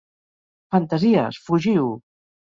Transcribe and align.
Fantasies, 0.75 1.39
fugiu! 1.51 1.87